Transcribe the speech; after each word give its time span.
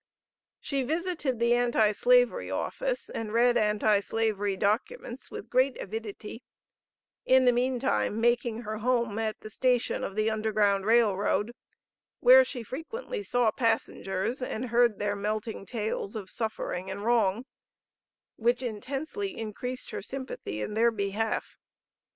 She 0.59 0.81
visited 0.81 1.37
the 1.37 1.53
Anti 1.53 1.91
Slavery 1.91 2.49
Office 2.49 3.07
and 3.07 3.31
read 3.31 3.55
Anti 3.55 3.99
Slavery 3.99 4.57
documents 4.57 5.29
with 5.29 5.47
great 5.51 5.77
avidity; 5.79 6.41
in 7.23 7.45
the 7.45 7.51
mean 7.51 7.79
time 7.79 8.19
making 8.19 8.61
her 8.63 8.79
home 8.79 9.19
at 9.19 9.39
the 9.41 9.51
station 9.51 10.03
of 10.03 10.15
the 10.15 10.27
Underground 10.31 10.87
Rail 10.87 11.15
Road, 11.15 11.53
where 12.19 12.43
she 12.43 12.63
frequently 12.63 13.21
saw 13.21 13.51
passengers 13.51 14.41
and 14.41 14.69
heard 14.69 14.97
their 14.97 15.15
melting 15.15 15.67
tales 15.67 16.15
of 16.15 16.31
suffering 16.31 16.89
and 16.89 17.05
wrong, 17.05 17.45
which 18.37 18.63
intensely 18.63 19.37
increased 19.37 19.91
her 19.91 20.01
sympathy 20.01 20.63
in 20.63 20.73
their 20.73 20.89
behalf. 20.89 21.59